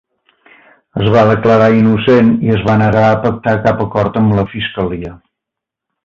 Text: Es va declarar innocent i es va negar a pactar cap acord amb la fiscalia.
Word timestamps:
Es 1.01 1.09
va 1.15 1.25
declarar 1.31 1.67
innocent 1.81 2.31
i 2.47 2.53
es 2.55 2.65
va 2.69 2.77
negar 2.85 3.03
a 3.09 3.19
pactar 3.25 3.53
cap 3.67 3.83
acord 3.89 4.17
amb 4.23 4.37
la 4.39 4.47
fiscalia. 4.55 5.13